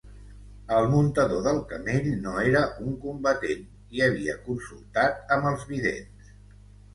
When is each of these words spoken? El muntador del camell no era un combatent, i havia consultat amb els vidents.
El 0.75 0.85
muntador 0.93 1.43
del 1.47 1.59
camell 1.73 2.07
no 2.23 2.33
era 2.51 2.61
un 2.85 2.95
combatent, 3.03 3.61
i 3.99 4.03
havia 4.07 4.35
consultat 4.49 5.31
amb 5.37 5.51
els 5.53 5.69
vidents. 5.75 6.35